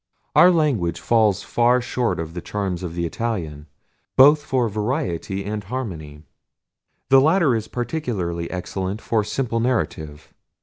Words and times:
Our 0.35 0.49
language 0.49 0.99
falls 0.99 1.43
far 1.43 1.79
short 1.79 2.19
of 2.19 2.33
the 2.33 2.41
charms 2.41 2.81
of 2.81 2.95
the 2.95 3.05
Italian, 3.05 3.67
both 4.15 4.41
for 4.41 4.67
variety 4.67 5.45
and 5.45 5.63
harmony. 5.63 6.23
The 7.09 7.21
latter 7.21 7.53
is 7.55 7.67
peculiarly 7.67 8.49
excellent 8.49 8.99
for 8.99 9.23
simple 9.23 9.59
narrative. 9.59 10.33